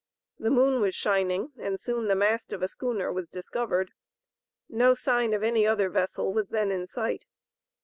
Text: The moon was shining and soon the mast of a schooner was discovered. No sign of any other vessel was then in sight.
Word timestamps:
The 0.39 0.49
moon 0.49 0.81
was 0.81 0.95
shining 0.95 1.51
and 1.59 1.79
soon 1.79 2.07
the 2.07 2.15
mast 2.15 2.53
of 2.53 2.63
a 2.63 2.67
schooner 2.67 3.13
was 3.13 3.29
discovered. 3.29 3.91
No 4.67 4.95
sign 4.95 5.31
of 5.31 5.43
any 5.43 5.67
other 5.67 5.89
vessel 5.91 6.33
was 6.33 6.47
then 6.47 6.71
in 6.71 6.87
sight. 6.87 7.25